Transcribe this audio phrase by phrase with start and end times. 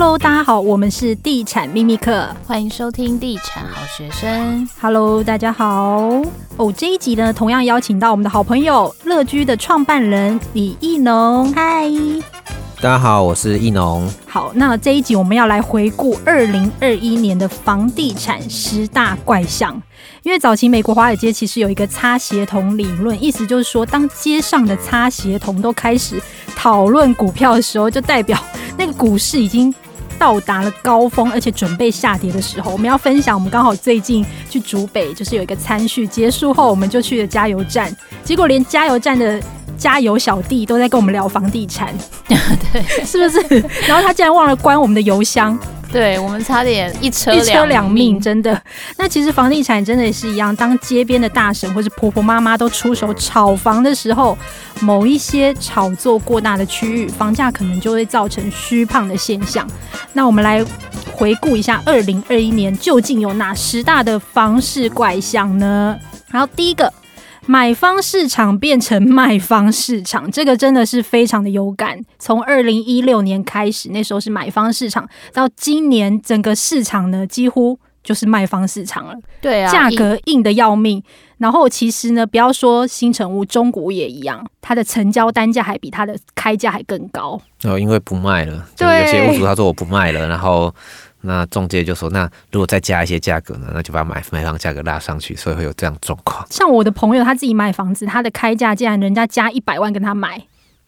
[0.00, 4.66] Hello，大家好，我们是地产秘密客，欢迎收听地产好学生。
[4.80, 6.22] Hello，大家好。
[6.56, 11.52] 哦，这一集呢，同样邀请到我们的好朋友乐居的创办人李义农。
[11.52, 11.86] 嗨，
[12.80, 14.10] 大家好，我是义农。
[14.26, 19.82] 好，那这一集我们要来回顾二零二一年的房地产十大怪象。
[20.22, 26.18] 因为早期美国华尔街其实有一个擦鞋童理论，意思就是说，当街上的擦鞋童都开始
[26.56, 28.42] 讨论股票的时候，就代表
[28.78, 29.74] 那个股市已经
[30.20, 32.70] 到达了高峰，而且准备下跌的时候。
[32.70, 37.90] 我们要分享，我们刚好最近去竹北，就是有一个餐叙结束后，我们就去了加油站，
[38.22, 39.40] 结果连加油站的
[39.78, 41.94] 加油小弟都在跟我们聊房地产，
[42.28, 43.64] 对，是不是？
[43.88, 45.58] 然后他竟然忘了关我们的油箱。
[45.92, 48.60] 对，我们差点一车一车两命，真的。
[48.96, 54.38] 那其实房地产真的也是一样，当街边的大婶或是婆婆妈妈都出手炒房的时候，
[54.80, 59.68] 某一些炒作过大的区域，房价可能就会造成虚胖的现象。
[60.12, 60.64] 那我们来
[61.12, 65.98] 回顾一下，二零二一年究竟有哪十大的房市怪象呢？
[66.30, 66.92] 然后第一个。
[67.46, 71.98] 买方市场变成卖方市场，这个真的是非常的有感。
[72.18, 79.14] 从二零一六年开始，那时候是买方市场，到今年整个市场呢，几乎就是卖方市场了。
[79.40, 81.02] 对啊，价格硬的要命。
[81.38, 87.40] 然后其实呢，不要说新城屋，中古也一样，它的成交单价还比它的开价还更高。
[87.64, 90.74] 哦，因为不卖了，就是有些屋主他说我不卖了，然后。
[91.22, 93.70] 那中介就说：“那如果再加一些价格呢？
[93.74, 100.42] 那就把买买房价格拉上去，所以会有这样状况。”像我的朋友他自己买房子，他的开价竟然人家加一百万跟他买，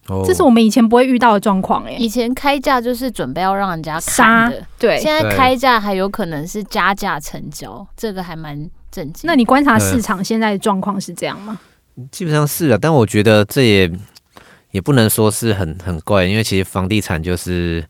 [0.06, 1.92] 哦，这是我们以前不会遇到的状况哎。
[1.98, 4.98] 以前开价就是准备要让人家杀的，对。
[4.98, 9.28] 现在开价还有可能是加价成交，这个还蛮震惊。
[9.28, 11.60] 那你观察市场现在的状况是这样吗？
[12.10, 13.92] 基本上是啊，但我觉得这也
[14.70, 17.84] 也不能说是很很怪，因为其实房地产就是。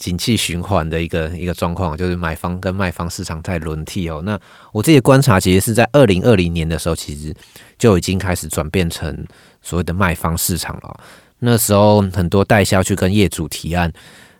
[0.00, 4.22] 景气循环的一个一个状况，就是买方跟卖方市场在轮替哦。
[4.24, 4.40] 那
[4.72, 7.34] 我自己的观察，其实是在二零二零年的时候，其实
[7.78, 9.14] 就已经开始转变成
[9.60, 11.00] 所谓的卖方市场了。
[11.38, 13.92] 那时候很多代销去跟业主提案，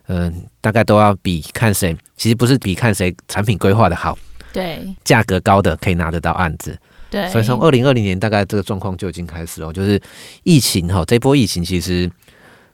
[0.07, 4.17] 嗯、呃，大概都要比看谁，其实不是比看谁产品规划的好，
[4.51, 6.75] 对，价格高的可以拿得到案子，
[7.11, 7.29] 对。
[7.29, 10.01] 所以从二零二零年大概这个状况就已经开始了，就是
[10.41, 12.09] 疫情哈，这波疫情其实。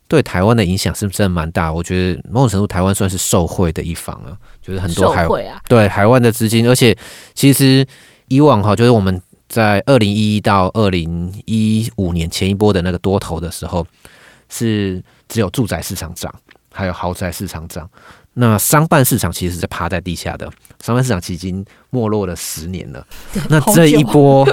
[0.08, 1.72] 对台湾的影响是不是真的蛮大？
[1.72, 4.32] 我觉得某种程度台湾算是受贿的一方啊，
[4.62, 6.98] 就是很多海啊，对海外的资金，而且
[7.34, 7.86] 其实
[8.30, 13.86] 以往哈，就是我们在二零一一到二零一五年前一波的那个多头的时候，
[14.50, 16.34] 是只有住宅市场涨，
[16.72, 17.90] 还有豪宅市场涨，
[18.34, 20.50] 那商办市场其实是趴在地下的，
[20.82, 23.06] 商办市场其实已经没落了十年了。
[23.50, 24.48] 那这一波，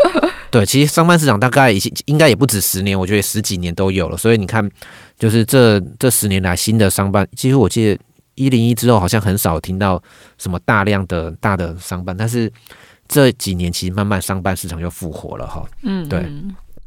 [0.54, 4.70] 对，其实商办市场大概已经应该也不止十年，我觉得十几年都有了，所以你看。
[5.16, 7.98] 就是这这十年来新的商办，其实我记得
[8.34, 10.02] 一零一之后好像很少听到
[10.38, 12.52] 什么大量的大的商办，但是
[13.06, 15.64] 这几年其实慢慢商办市场又复活了哈。
[15.84, 16.26] 嗯，对。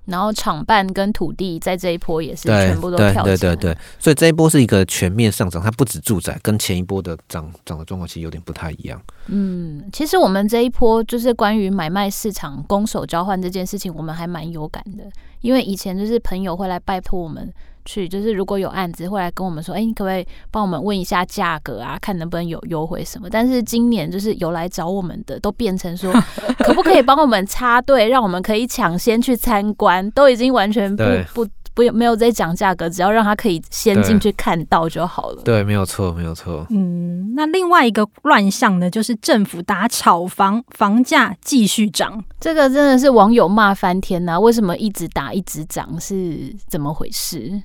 [0.07, 3.23] 然后厂办跟土地在这一波也是全部都跳起来。
[3.23, 9.01] 对对对对，所以这一波是一个全面上涨，它不止住宅，跟前一波的涨涨的状况其实有点不太一样。
[9.27, 15.03] 嗯，其实我们这一波就是关于买卖市场攻守交换这件事情，我们还蛮有感的，
[15.41, 17.53] 因为以前就是朋友会来拜托我们。
[17.87, 21.97] 去就是如果有案子会来跟我们说，哎、欸，你可不可以帮我们问一下价格啊？
[21.99, 23.29] 看能不能有优惠什么？
[23.31, 26.13] 但是今年就是有来找我们的，都变成说，
[26.59, 30.11] 可不可以帮我们插队，让我们可以抢先去参观？
[30.11, 31.03] 都已经完全不
[31.33, 31.49] 不。
[31.77, 35.43] 不，没有在讲价格，只要让他可以先进去看到就好了。
[35.45, 36.65] 对，对没有错，没有错。
[36.71, 44.39] 嗯，那另外一个乱象呢，就是政府打炒房，房价继续涨，这个真的是网友骂翻天呐、啊！
[44.39, 45.87] 为什么一直打一直涨？
[46.01, 47.61] 是怎么回事？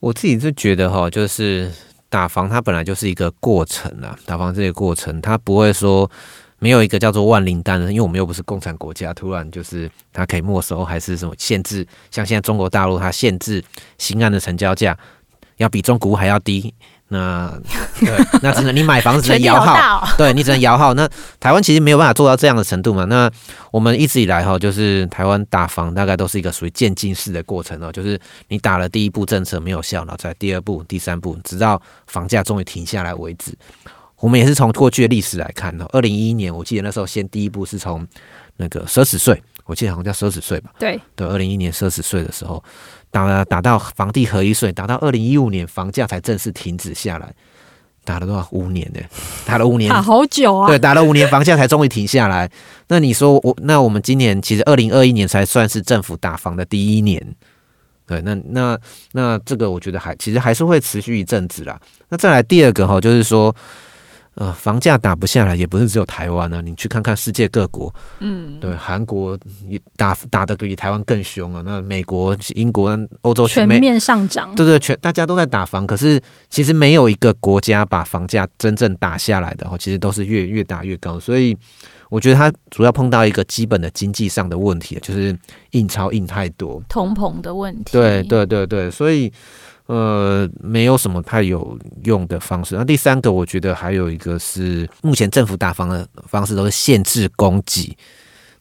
[0.00, 1.70] 我自己是觉得哈，就是
[2.08, 6.10] 打房它本来就是一个过程啊，打房这个过程，它不会说。
[6.58, 13.62] 没有一个叫做万灵丹的，因为我们又不是共产国家，突然就是它可以没收还是什么限制，像现在中国大陆它限制
[13.98, 14.96] 新案的成交价
[15.58, 16.72] 要比中古还要低，
[17.08, 17.52] 那
[18.00, 18.10] 对，
[18.42, 20.92] 那只能你买房子只能摇号，对你只能摇号。
[20.94, 21.08] 那
[21.38, 23.04] 台湾其实没有办法做到这样的程度嘛。
[23.04, 23.30] 那
[23.70, 28.18] 我们一直以来哈，就是台湾打房大概都是一个属于渐进式的过程哦，就是
[28.48, 33.52] 你打了第一步政策没有效，然后在第二步、第三步，直到房价终于停下来为止。
[34.18, 35.86] 我们也是从过去的历史来看呢。
[35.92, 38.04] 二零一一年，我记得那时候先第一步是从
[38.56, 40.70] 那个奢侈税，我记得好像叫奢侈税吧？
[40.78, 42.64] 对对，二零一一年奢侈税的时候，
[43.24, 47.32] 打打到房地合一税，打到二零一五年房价才正式停止下来，
[48.04, 48.46] 打了多少？
[48.50, 49.00] 五年呢？
[49.46, 50.66] 打了五年，打好久啊！
[50.66, 52.50] 对，打了五年，房价才终于停下来。
[52.88, 57.34] 那你说我，那我们今年其实二零二一年才算是政府打房的第一年。
[58.06, 58.78] 对，那那
[59.12, 61.80] 那这个我觉得还其实还是会持续一阵子啦。
[62.08, 63.54] 那再来第二个哈，就是说。
[64.36, 66.60] 呃，房价打不下来，也不是只有台湾啊。
[66.60, 69.36] 你去看看世界各国，嗯，对，韩国
[69.66, 71.62] 也打打的比台湾更凶啊。
[71.64, 81.18] 那美国、英国、欧洲全面上涨，对对，全大家都在打房，可是其实没有一个国家把房价真正打下来的，其实都是越越打越高。
[81.18, 81.56] 所以
[82.10, 85.34] 我觉得它主要碰到一个基本的经济上的问题，就是
[85.70, 87.92] 印钞印太多，通膨的问题。
[87.92, 89.32] 对对对对，所以。
[89.86, 92.74] 呃，没有什么太有用的方式。
[92.74, 97.96] 那第三个，我觉得还有一个是，目前政府打房的方式都是限制供给。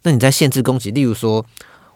[0.03, 1.43] 那你在限制供给，例如说，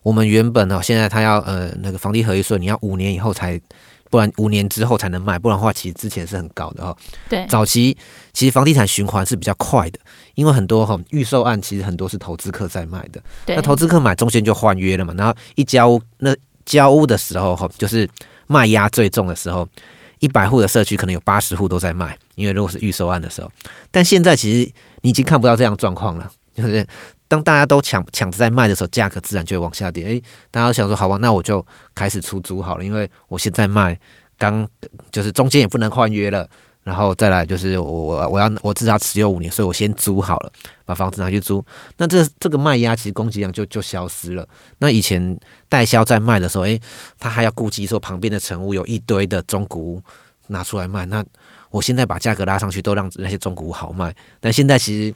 [0.02, 3.62] 我们原本哦，现在他要呃那个房地合一税，你要五年以后才，
[4.10, 6.98] 不然五年之后才能卖，不然的话，其实之前是很高的哈。
[7.30, 7.96] 对，早期
[8.34, 10.00] 其实房地产循环是比较快的，
[10.34, 13.22] 因为很多哈预售案其实很多是投资客在卖的。
[13.46, 16.36] 对，那投资客买中间就换约了嘛，然后一交屋，那
[16.66, 18.10] 交屋的时候哈，就是。
[18.50, 19.70] 卖压最重的时候，
[20.18, 23.52] 一百户的社区可能有八十户都在卖，因为如果是预售案的时候。
[23.92, 26.86] 但现在其实你已经看不到这样状况了，就是
[27.28, 30.04] 当大家都抢抢着在卖的时候，价格自然就会往下跌。
[30.06, 31.64] 诶，大家想说，好吧，那我就
[31.94, 33.98] 开始出租好了，因为我现在卖，
[34.36, 34.68] 刚
[35.12, 36.50] 就是中间也不能换约了。
[36.90, 40.52] 然后再来就是我我要我至少持有五年，所以我先租好了，
[40.86, 41.64] 把房子拿去租。
[41.98, 44.44] 那这这个卖压其实供给量就就消失了。
[44.80, 45.40] 那以前
[45.70, 46.82] 代销在卖的时候，诶，
[47.20, 50.02] 他还要顾及说旁边的成屋有一堆的中古屋
[50.48, 51.06] 拿出来卖。
[51.06, 51.24] 那
[51.70, 54.12] 我现在把价格拉上去，都让那些中古屋好卖。
[54.40, 55.14] 但现在其实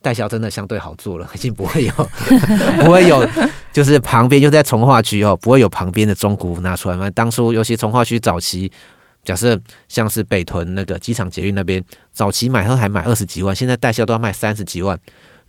[0.00, 1.92] 代销真的相对好做了， 已经不会有
[2.82, 3.28] 不会有，
[3.74, 7.10] 就是旁边就在从化区哦，不会有旁边的中古屋拿出来卖。
[7.10, 8.72] 当初尤其从化区早期。
[9.22, 14.98] 假设像是北屯那个机场捷运那边，早期买还买二十几万，现在代销都要卖三十几万。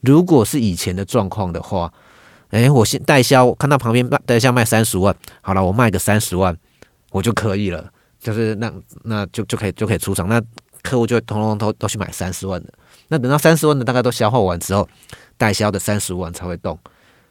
[0.01, 1.91] 如果是以前的状况的话，
[2.50, 6.56] 哎，我现代销看到旁边代销卖三十万，好了，我卖个三十万，
[7.12, 7.89] 我就可以了，
[8.19, 8.71] 就是那
[9.03, 10.41] 那就就可以就可以出场，那
[10.81, 12.74] 客户就会通通都都去买三十万的。
[13.07, 14.88] 那等到三十万的大概都消耗完之后，
[15.38, 16.77] 代销的三十万才会动。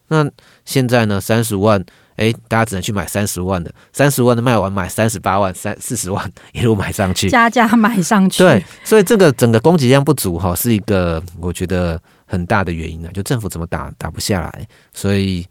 [0.08, 0.28] 那
[0.64, 1.84] 现在呢，三十万。
[2.20, 8.40] 哎，大家只能去买三十万的，三十万的卖完买三十八万、三四十万 一路买上去，加价买上去。
[8.40, 13.08] 对，所以这个整个供给量不足哈，是一个我觉得很大的原因呢。
[13.14, 15.46] 就政府怎么打打不下来，所以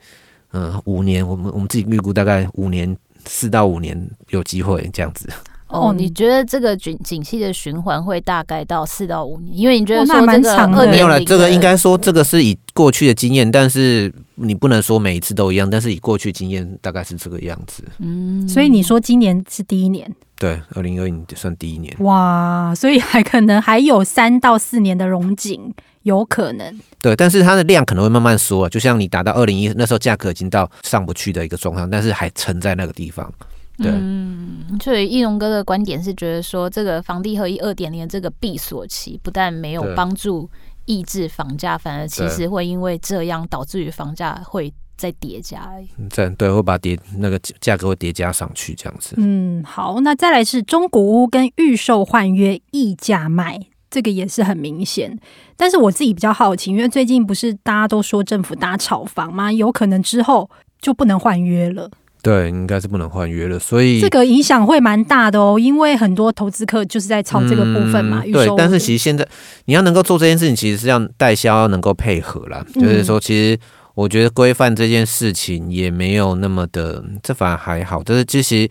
[0.52, 2.96] 嗯、呃，五年我们我们自己预估大概五年
[3.26, 4.00] 四到五年
[4.30, 5.28] 有机会这样子。
[5.70, 9.56] 哦，你觉得这个景景气的循环会大概到四到五年？
[9.56, 11.24] 因为你觉得说蛮长的，没有了。
[11.24, 15.70] 这个应该说这个是以过去的经验，但是你不能说每一次都一样。
[15.70, 17.84] 但是以过去经验，大概是这个样子。
[18.00, 20.12] 嗯，所以你说今年是第一年？
[20.38, 21.96] 对，二零二一年算第一年。
[22.00, 25.72] 哇，所以还可能还有三到四年的融景，
[26.02, 26.80] 有可能。
[27.00, 33.32] 对，但是它的量可能会慢慢缩，就像你达到二零一那时候，价格已经到上不去的一个状况，但是还撑在那个地方。
[33.82, 40.50] 对，嗯，所以易龙哥的观点是觉得说，这个房地合一二点零这个闭锁期，不但没有帮助
[40.86, 45.72] 抑制房价，反而其实会因为这样导致于房价会再叠加。
[46.14, 49.16] 对，对，会把叠那个价格会叠加上去，这样子。
[49.18, 53.60] 嗯，好，那再来是中古屋跟预售换约溢价卖，
[53.90, 55.18] 这个也是很明显。
[55.56, 59.52] 但是我自己比较好奇，因为最近不是大家都说政府打炒房吗？
[59.54, 60.50] 有可能之后
[60.82, 61.90] 就不能换约了。
[62.22, 68.22] 对，应该是不能换约了，所以这个影响会蛮大的哦，因为很多投资客就是在炒这个部分嘛。
[68.26, 69.26] 嗯、对，但是其实现在
[69.66, 72.66] 你要能够做这件事情，其实是让代销能够配合啦。
[72.76, 73.58] 嗯、就是说，其实
[73.96, 78.02] 我觉得规范这件事情也没有那么的，这反而还好。
[78.04, 78.70] 但是其实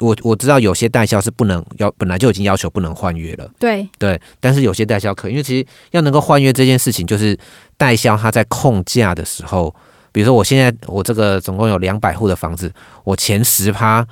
[0.00, 3.48] 我我知道有些代销是不能要，本来就已经要求不能换约了。
[3.60, 7.38] 对对，但是有些代销可以，因为其实要能够换约这件事情，就是
[7.76, 9.72] 代销他在控价的时候。
[10.12, 12.72] 比如说，我现在我这个总共有两百户的房子，
[13.04, 14.06] 我前十趴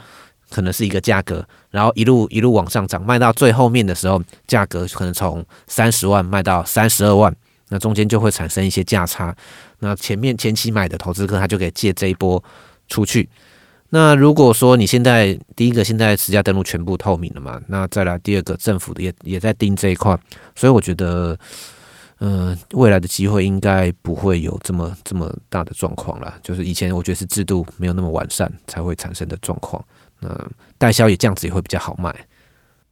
[0.51, 7.35] 可能是一个价格，然后一路一路往上涨，卖到最后面的时候，价格可能从三十万卖到三十二万，
[7.71, 9.35] 那中间就会产生一些价差。
[9.79, 12.43] 那前面前期买的投资客他就可以借这一波
[12.89, 13.29] 出去。
[13.91, 20.19] 那如果说你现在第一个现在实价登录全部透明了嘛，那再来第二个政府也也在盯这一块，
[20.55, 21.39] 所以我觉得。
[22.21, 26.35] 嗯、呃，未来的机会应该不会有这么这么大的状况了。
[26.43, 29.85] 就是以前我觉得是制度没有那么完善才会产生的状况。
[30.21, 30.29] 那
[30.79, 32.15] 代销也这样子也会比较好卖。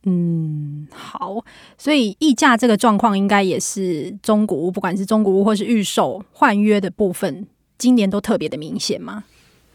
[0.03, 1.43] 嗯，好，
[1.79, 7.47] 所以溢价这个状况应该也是中古屋，不管是中古屋或是预售换约的部分，
[7.79, 9.25] 今年都特别的明显吗？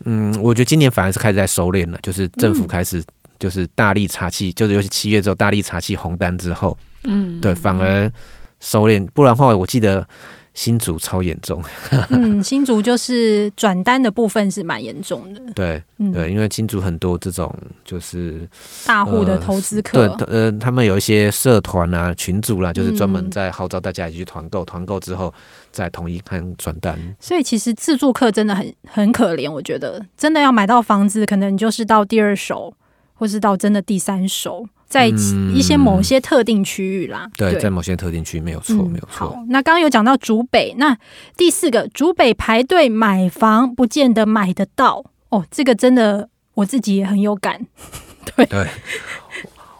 [0.05, 3.03] 嗯，我觉得今年反而是开始在收敛了，就是政府开始
[3.39, 8.11] 就是大力查气，嗯、就是尤其七月之后大力查气红单之后，嗯，对，反而。
[8.59, 10.07] 收敛，不然的话，我记得
[10.53, 11.63] 新竹超严重，
[12.09, 15.41] 嗯，新竹就是转单的部分是蛮严重的。
[15.53, 17.53] 对，嗯、对，因为新竹很多这种
[17.85, 18.47] 就是
[18.85, 25.33] 大户的投资客，呃，对，呃，他们有一些社团啊、群组啦，就是专门在号召大家一起去团购，团购之后
[25.71, 26.99] 再统一看转单。
[27.19, 32.73] 所以其实自住客真的很很可怜，我觉得真的要买到房子，可能就是到第二手，
[33.13, 34.67] 或是到真的第三手。
[34.89, 35.07] 在
[35.53, 39.29] 一些某些特定区域啦、嗯对，对，在某些特定区域没有错，嗯、没有错。
[39.29, 40.97] 好，那刚刚有讲到竹北，那
[41.37, 47.67] 第四个竹北排队买房不见得买得到哦，这个真的我自己也很有感，
[48.35, 48.45] 对。
[48.47, 48.67] 对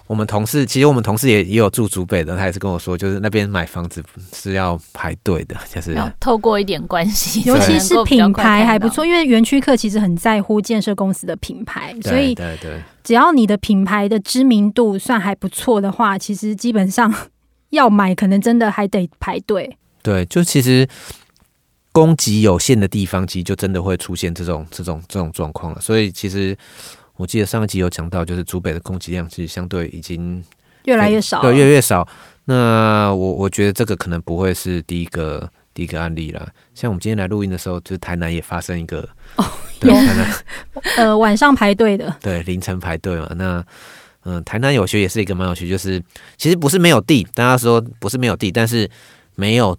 [0.10, 17.14] 我们同事其实我们同事也也有住竹北的，他也是跟我说，就是那边买房子是要排队的，就是要透过一点关系， 尤其是品牌还不错，因为园区客其实很在乎建设公司的品牌，所以对对，只要你的品牌的知名度算还不错的话，其实基本上
[17.70, 19.78] 要买可能真的还得排队。
[20.02, 20.88] 对，就其实
[21.92, 26.58] 供给有限的地方，其实就真的会出现这种这种这种状况了，所以其实。
[27.20, 30.42] 我记得上一集有讲到，就是竹北的供给量其实相对已经
[30.86, 32.08] 越来越少，对，越来越少。
[32.46, 36.48] 那我我觉得这个可能不会是第一个第一个案例了。
[36.74, 39.02] 像我们今天来录音的时候，就是台南也发生一个
[39.36, 39.44] 哦，
[39.82, 40.34] 对，台南
[40.96, 43.30] 呃晚上排队的，对，凌晨排队嘛。
[43.36, 43.58] 那
[44.24, 46.02] 嗯、呃，台南有学也是一个蛮有趣，就是
[46.38, 48.90] 其实不是没有地，大家说不是没有地，但是
[49.36, 49.78] 没有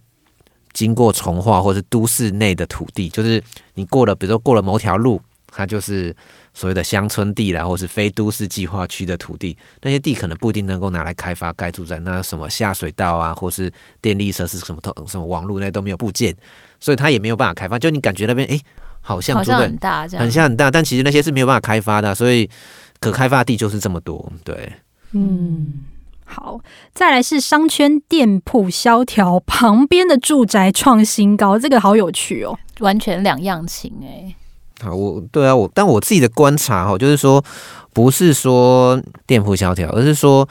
[0.74, 3.42] 经过重化或是都市内的土地，就是
[3.72, 5.20] 你过了，比如说过了某条路，
[5.50, 6.14] 它就是。
[6.52, 11.96] 所谓的乡村地啦，或是非都市计划区的土地，那些地可能不一定能够拿来开发盖住宅。
[12.00, 16.34] 那什么下水道啊，或是电力设施什么什么网络那都没有部件，
[16.80, 17.78] 所以它也没有办法开发。
[17.78, 18.62] 就你感觉那边哎、欸，
[19.00, 22.50] 好像好像很大这样，很像很大，但其实那些是没有办法开发的，所以
[22.98, 24.30] 可开发地就是这么多。
[24.42, 24.72] 对，
[25.12, 25.84] 嗯，
[26.24, 26.58] 好，
[26.92, 34.36] 再来是商圈店铺萧条，旁边的住宅创新高，这个好有趣哦，完全两样情哎、欸。
[34.80, 37.44] 好，我对啊，我但我自己的观察哈，就是说，
[37.92, 40.48] 不是说店铺萧条，而是说，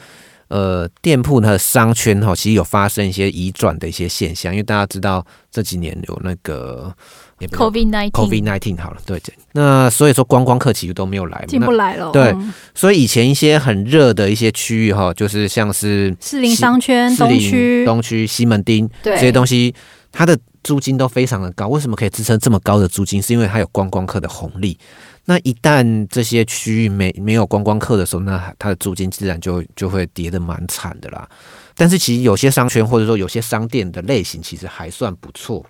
[0.48, 6.94] 呃，店铺它的商圈哈，其实有发生一些移转的一些现象，因为大家知道这几年有那个
[7.40, 9.20] COVID nineteen COVID nineteen 好了，对，
[9.52, 12.12] 那所以说观光客其实都没有来，进不来了。
[12.12, 12.32] 对，
[12.74, 19.74] 所以以前一些很热的一些区域哈，就是像是士林商圈、东区、东区、西门町对这些东西，
[20.12, 20.38] 它的。
[20.62, 23.20] 租金都非常的高，为什么可以支撑这么高的租金？
[23.20, 24.78] 是因为它有观光客的红利。
[25.24, 31.28] 那一旦这些区域没没有观光客的时候，那它的租金自然就就会跌得蛮惨的啦。
[31.74, 35.64] 但是其实有些商圈或者说有些商店的类型其实还算不错。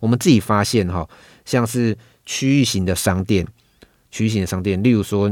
[0.00, 1.08] 我们自己发现哈，
[1.44, 3.46] 像是区域型的商店，
[4.10, 5.30] 区域型的商店，例如说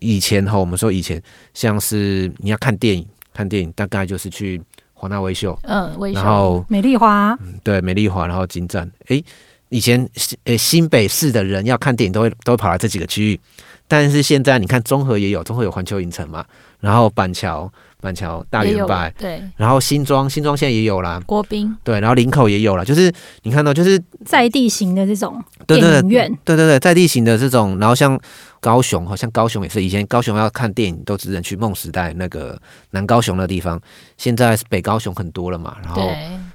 [0.00, 1.22] 以前哈，我们说以前
[1.54, 4.60] 像是你要看电影，看电影大概就是去。
[5.00, 9.24] 华纳威秀，嗯，然后美丽华，对，美丽华，然后金站，诶，
[9.70, 10.06] 以前
[10.44, 13.40] 诶新北市的人要看电影都会都会跑来这几个区域，
[13.88, 16.44] 但是现在你看中和也有，中和有环球影城嘛，
[16.80, 17.70] 然后板桥。
[18.02, 28.18] 板桥大远百，对，然后新庄新庄现在也有啦，国宾，对，然后林口也有了，就是你看到就是在地型的这种电影院，对对对，在地型的这种，然后像
[28.58, 32.58] 高雄，好像高雄也是，以前高雄要看电影都只能去梦时代那个
[32.92, 33.78] 南高雄的地方，
[34.16, 36.08] 现在是北高雄很多了嘛，然后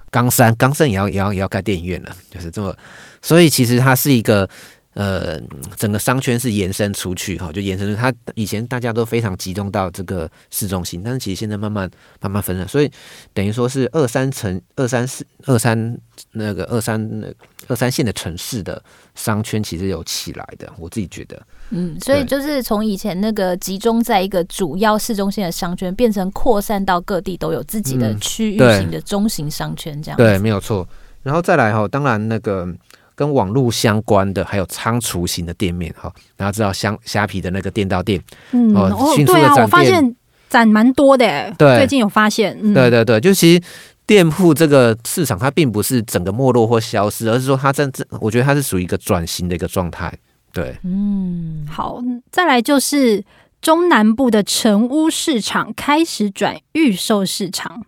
[0.09, 2.75] 冈山冈山也要也要也要盖电影院了，就是这么，
[3.21, 4.49] 所以其实它是一个。
[4.95, 5.37] 呃，
[5.75, 11.89] 整个商圈是延伸出去哈，就延伸出它以前大家都非常集中到这个市中心，但是其实现在慢慢
[12.21, 12.89] 慢慢分了，所以
[13.33, 15.97] 等于说是二三城、二三四、二三
[16.31, 17.27] 那个二三那
[17.67, 18.81] 二三线的城市的
[19.15, 21.45] 商圈其实有起来的，我自己觉得。
[21.71, 30.87] 嗯，所以就是从以前那个集中在一个主要市中心的商圈，变成扩散到各地都有自己的区域型的中型商圈，这样、嗯、对，没有错。
[31.21, 32.65] 然后再来哈，当然那个。
[33.15, 40.15] 跟网络相关的，还有仓储型的店面哈，大家知道虾虾皮的那个店到店，嗯，哦，对啊，我发现
[40.49, 43.63] 展蛮多的，对，最近有发现，嗯，对对对，就其实
[44.05, 50.13] 店铺这个市场它并不是整个没落或消失，而是说它在这，我觉得它是属于一个转型的一个状态，
[50.53, 53.23] 对，嗯，好，再来就是
[53.61, 57.83] 中南部的成屋市场开始转预售市场。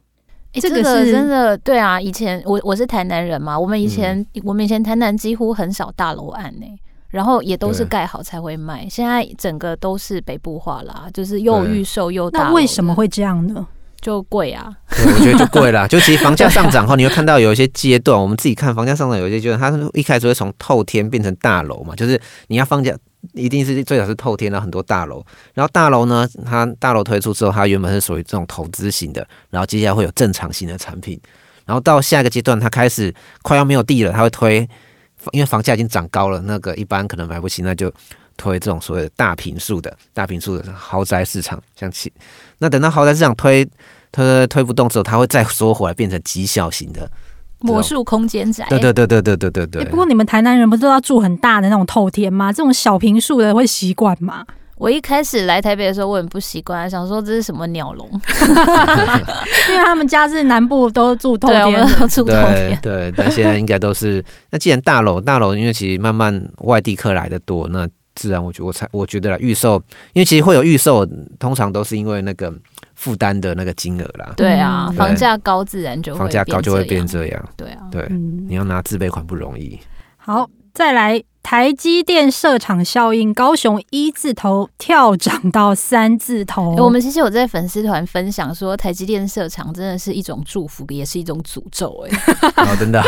[0.53, 6.65] 这个是真的，对啊，以前我我是台南人嘛，我们以前、嗯、我们以前台南几乎很少大楼案呢，
[7.09, 8.87] 然后也都是盖好才会卖。
[8.89, 12.43] 现在整个都是北部化啦，就是又预售又大。
[12.43, 13.67] 那为什么会这样呢？
[13.99, 15.85] 就贵啊，我觉得就贵啦。
[15.89, 22.95] 就其实房价上涨 后，你会看到有一些阶段，我们自己看房价上涨有一些阶段，它一开始会从透天变成大楼嘛，就是你要放价。
[23.33, 31.19] 一定是最早是透天的很多大楼，然后大楼呢，它大楼推出之后，它原本是属于这种投资型的，然后接下来会有正常型的产品，
[31.65, 34.67] 然后到下一个阶段，它开始快要没有地了，它会推，
[35.31, 37.91] 因为房价已经涨高了，那个一般可能买不起，那就
[38.37, 42.11] 推这种所谓的大平数的大平数的豪宅市场，像其
[42.59, 43.67] 那等到豪宅市场推
[44.11, 47.09] 推推不动之后，它会再缩回来，变成极小型的。
[47.59, 49.85] 魔术空间宅，对对对对对对对对。
[49.85, 52.53] 不过你们台南人不是都要住很大的那种透天吗？
[52.53, 54.45] 这种小平数的会习惯吗？
[54.75, 58.07] 我一开始来台北的时候，我很不习惯，想说这是什么鸟笼，
[59.69, 62.77] 因为他们家是南部都住透天，都住透天。
[62.79, 64.23] 对，但 现在应该都是。
[64.51, 69.81] 那既然大楼大楼，因为其实慢慢外地客来的多，那自然我觉得我才我觉得啦，预售，
[70.13, 71.03] 因为其实会有预售，
[71.39, 72.53] 通常都是因为那个。
[72.97, 79.79] 负担的那个金额啦，对啊，房价高自然就房价高就会变这样，对啊，对，你要拿自备款不容易。
[80.17, 81.23] 好，再来。
[81.49, 86.75] 台积电设厂效应，高雄一字头跳涨到三字头。
[86.75, 92.05] 欸、我们其实有在粉丝团分享说，台积电设厂真的是一种祝福，也是一种诅咒。
[92.05, 92.19] 哎，
[92.67, 93.01] 哦，真的。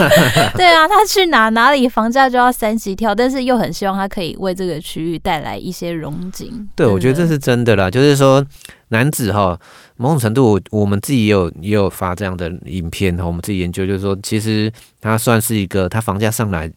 [0.56, 6.66] 对啊，他去哪哪里房价就要三级跳，但是又很希望他可以为这个区域带来一些荣景。
[6.74, 7.90] 对，我觉得这是真的啦。
[7.90, 8.42] 就是说，
[8.88, 9.60] 男子哈，
[9.98, 16.72] 某种程度，我们自己也有也有发这样的影片哈，我们自己研究，就是说，其实它算是一个，它房价上来。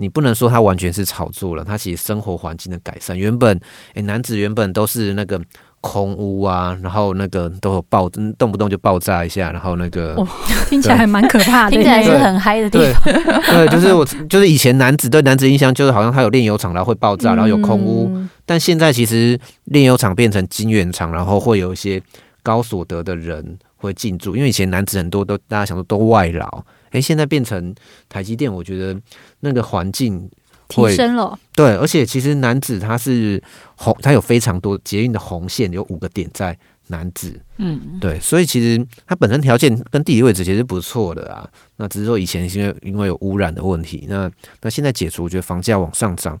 [0.00, 3.18] 你不能说它完全是炒作了，它其实生活环境的改善。
[3.18, 3.60] 原本，
[3.94, 5.40] 诶，男子原本都是那个
[5.80, 10.26] 空屋啊，然后那个都有爆，动不动就爆炸一下，然后那个、哦、
[10.68, 13.12] 听起来还蛮可怕的，听起来是很嗨的地方。
[13.12, 18.08] 对，对，就是我就是以前男子对男子印象就是好像他有炼油厂，然后会爆炸，然后有空屋。
[18.14, 22.00] 嗯、但现在其实炼油厂变成金圆厂，然后会有一些
[22.44, 26.64] 高所得的人会进驻，因为以前男子很多都大家想说都外劳。
[26.90, 27.74] 哎，现在变成
[28.08, 29.00] 台积电，我觉得
[29.40, 30.30] 那个环境
[30.68, 31.38] 提升了。
[31.54, 33.42] 对，而且其实南子它是
[33.76, 36.56] 红，它有非常多捷运的红线，有五个点在
[36.88, 37.40] 南子。
[37.56, 41.48] 嗯，对，所以其实它本身条件跟地理位置其实不错的啊。
[41.76, 44.30] 那只是说以前因为因为有污染的问题，那
[44.62, 46.38] 那现在解除，我觉得房价往上涨，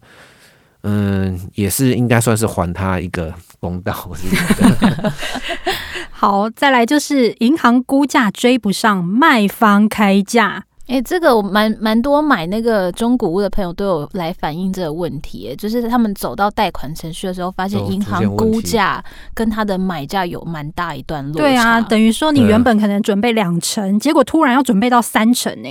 [0.82, 4.06] 嗯，也是应该算是还它一个公道。
[4.08, 5.12] 我是觉得
[6.20, 10.64] 好，再来就是银行估价追不上卖方开价。
[10.88, 19.00] 哎、欸，这个我蛮蛮多买那个中古屋的朋友都有来反映这个问题，就是他们走到贷款程序的时候，发现银行估价
[19.32, 21.38] 跟他的买价有蛮大一段落差。
[21.38, 25.68] 对啊，等于说你原本可能准备两成，结果突然要准备到三成呢。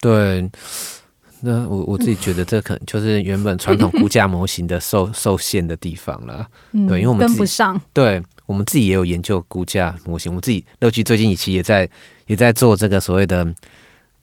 [0.00, 0.48] 对，
[1.40, 6.46] 那我我自己觉得这可能就是原本传统估价模型的受受限的地方了。
[6.70, 7.80] 嗯、对，因为我们跟不上。
[7.92, 8.22] 对。
[8.52, 11.88] 我们自己也有研究估价模型，我们自己乐居最近一期也在
[12.26, 13.42] 也在做这个所谓的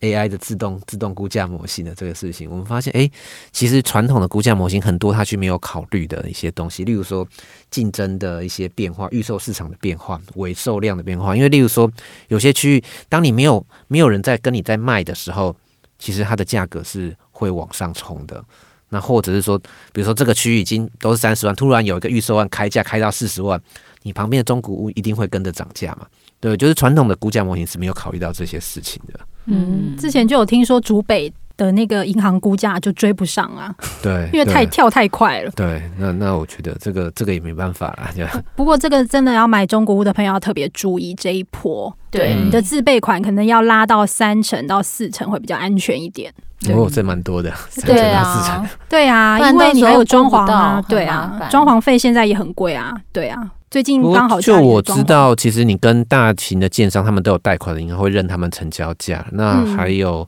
[0.01, 2.47] AI 的自动自动估价模型的这个事情。
[2.47, 3.09] 我们发现，哎，
[3.51, 7.27] 其实传统的估价模型很多，它去没有考虑的一些东西，例如说
[7.71, 11.35] 竞争的一些变化、预售市场的变化、尾售量的变化。
[11.35, 11.91] 因为例如说，
[12.27, 15.55] 有些区域，当你没有没有人在跟你在卖的时候，
[15.97, 18.45] 其实它的价格是会往上冲的。
[18.89, 19.57] 那或者是说，
[19.93, 23.59] 比如说这个区域已经都是三十万，突然有一个预售案开价开到四十万。
[24.03, 26.07] 你旁边的中古屋一定会跟着涨价嘛？
[26.39, 29.19] 对，就是传统的估价模型是没有考虑到这些事情的。
[29.45, 33.75] 嗯，之前就有听说竹北的那个银行估价就追不上啊。
[34.01, 35.51] 对，因为太跳太快了。
[35.51, 38.09] 对，那那我觉得这个这个也没办法啦。
[38.15, 38.23] 就
[38.55, 41.93] 不过这个真的要买中古屋的朋友要特别注意这一波。
[42.09, 46.33] 对，嗯、你的自备款可能要拉到三成到四成会比较安全一点。
[46.67, 48.67] 哦，这蛮多的， 三成到四成。
[48.89, 50.83] 对啊，因为你还有装潢啊。
[50.87, 52.93] 对啊，装潢费现在也很贵啊。
[53.11, 53.51] 对啊。
[53.71, 59.23] 最近刚好就我知道，其实你跟大型的建商，他们都有贷款的银行会认他们成交价。
[59.31, 60.27] 那还有，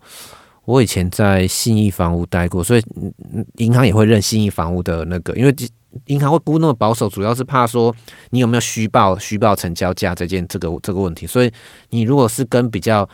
[0.65, 2.83] 我以前在信义房屋待过，所以
[3.57, 5.53] 银行也会认信义房屋的那个，因为
[6.05, 7.93] 银行会估那么保守，主要是怕说
[8.29, 11.25] 你有没有虚报虚报成交价这件这个这个问题。
[11.25, 11.51] 所以
[11.89, 13.09] 你如果是跟比较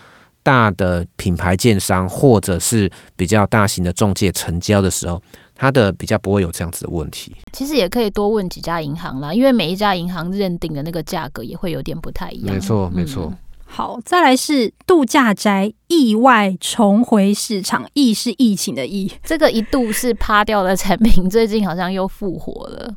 [0.47, 5.21] 大的品牌建商或者是比较大型的中介成交的时候。
[5.59, 7.35] 它的比较不会有这样子的问题。
[7.51, 12.53] 其实也可以多问几家银行啦，因为每一家银行认定的那个价格也会有点不太一样。
[12.53, 13.23] 没错，没错。
[13.31, 22.93] 嗯、好，再来是度假宅意外重回市场，疫是疫情的疫，这个一度是趴掉的产品，最近好像又复活了。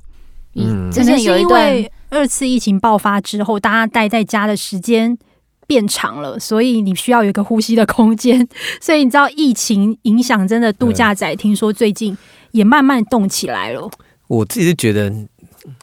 [0.54, 5.16] 嗯，之前有一段二次疫情爆发之后，大家待在家的时间
[5.70, 8.44] 变长了，所以你需要有一个呼吸的空间。
[8.82, 12.18] 所以你知道疫情影响真的度假宅，听说最近。
[12.52, 13.88] 也慢慢动起来了。
[14.26, 15.08] 我自己是觉得，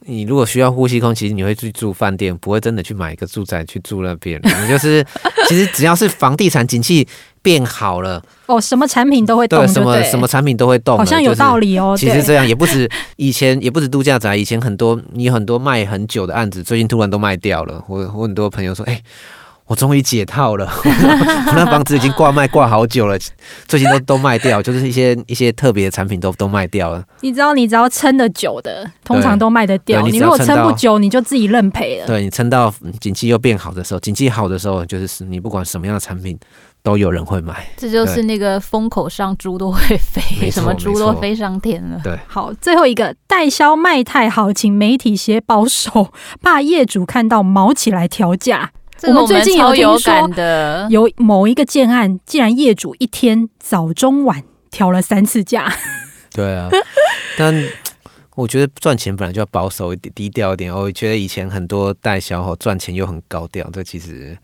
[0.06, 4.38] 你如果需要呼吸空，其实你会去住饭店，不会真的去买一个住宅去住那边。
[4.43, 5.02] 你就是，
[5.47, 7.08] 其实只要是房地产景气
[7.41, 11.95] 变好了，哦，什么产品都会动，什么什么产品都会动，好像有道理哦。
[11.97, 17.82] 其实这样也不止以前，也不止度假宅，以前很多你很多卖很久的案子，最近突然都卖掉了。
[17.88, 19.02] 我我很多朋友说，哎。
[19.68, 23.18] 我终于解套了， 我那房子已经挂卖挂好久了，
[23.68, 27.04] 最近都都卖掉，就是一些一些特别的产品都都卖掉了。
[27.20, 30.02] 你知道，你只要撑得久的，通常都卖得掉。
[30.08, 32.08] 你如果撑不久，你就自己认赔了。
[32.08, 36.40] 对，你撑到景气又变好的时候，景气好的时候，就是你不管什么样的产品
[36.82, 37.68] 都有人会买。
[37.76, 42.00] 这就是那个风口上猪都会飞， 什么猪都飞上天了。
[42.02, 48.72] 对，好，最后一个代销卖太好，请媒体写保守，怕业主看到毛起来调价。
[49.04, 50.30] 我们最近有听说，
[50.90, 55.72] 有某一个建案，竟然业主一天早中晚调了三次价。
[56.34, 56.70] 对啊，
[57.38, 57.54] 但
[58.36, 60.74] 我觉得赚钱本来就要保守一点、低调一点。
[60.74, 64.38] 我觉得以前很多带小伙赚钱又很高调，这其实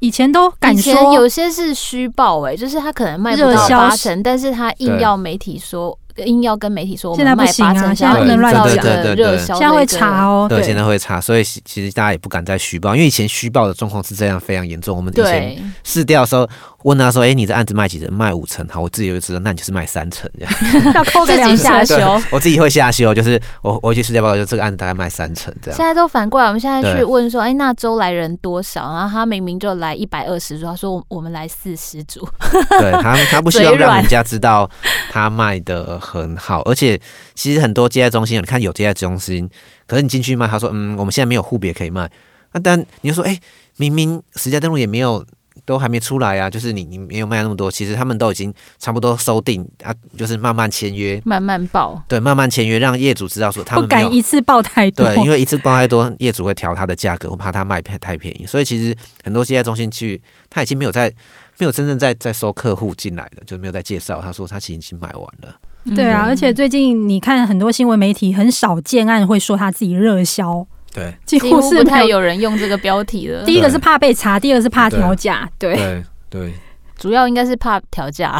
[0.00, 5.98] 以前都敢说，有些是虚报哎，就是他可能卖不到八成，但是他硬要媒体说。
[6.16, 8.64] 硬要跟媒体说，现在不行啊，现在不能乱讲。
[8.64, 10.46] 对对对对，现在会查哦。
[10.48, 14.96] 对，现在会查，所以其实大家也不敢再虚报，因为以前虚报的状况是这样，非常严重。
[14.96, 16.48] 我们以前试调的时候
[16.84, 18.12] 问他说：“哎，你这案子卖几成？
[18.12, 18.66] 卖五成？
[18.68, 20.54] 好，我自己就知道，那你就是卖三成这样。
[20.94, 21.96] 要扣个两下修，
[22.30, 25.76] 我自己会下修，就是我我去世界报告，就这个案子大概卖三成这样。
[25.76, 32.28] 现在都反过来，我们现在去问说：“哎，那周来人多少？”然后他明明就来一百二十组，他说：“我们来四十组。”
[32.78, 34.68] 对他，他不希望让人家知道
[35.10, 37.00] 他卖的很好，而且。
[37.34, 39.48] 其实很多接待中心，你看有接待中心，
[39.86, 42.08] 可是你进去卖，他说嗯，我们现在没有户别可以卖。
[42.52, 43.40] 那但你就说，哎、欸，
[43.78, 45.24] 明明实价登录也没有，
[45.64, 61.12] 都还没出来啊，就是你你没有卖那么多，其实他们都已经差不多收定啊，就是慢慢签约，慢慢报，对，慢慢签约，让业主知道说他们不敢一次报太多，对，因为一次报太多，业主会调他的价格，我怕他卖太便宜，所以其实很多接待中心去，他已经没有在
[61.58, 65.54] 没有真正在在收客户进来了，就没有在介绍，他说他其实已经买完了。
[65.96, 73.44] 对啊，而且最近你看很多新闻媒体很少建案会说他自己热销，对，几乎是不太有人用这个标题了。
[73.44, 76.52] 第一个是怕被查，第二个是怕调价，对对对，
[76.96, 78.38] 主要应该是怕调价，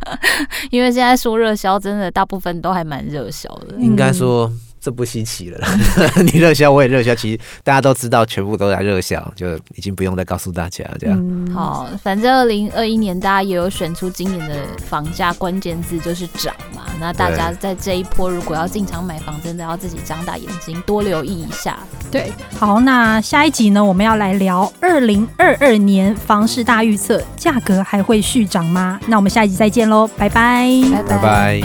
[0.70, 4.50] 因为现在说热销，真的大部分都还蛮热销的，应该说。
[4.84, 5.58] 这不稀奇了，
[6.22, 11.18] 你热销我也热销，其实大家都知道，全部都在热销，就已经不用再告诉大家这样。
[11.18, 21.78] 嗯、好，反正二零二一年大家也有选出今年的房价关键字就是涨嘛，那大家在这一波如果要进场买房，真的要自己张大眼睛，多留意一下。
[22.10, 29.00] 对，好，那下一集呢，我们要来聊二零二二年房市大预测，价格还会续涨吗？
[29.06, 30.68] 那我们下一集再见喽，拜拜，
[31.08, 31.62] 拜拜。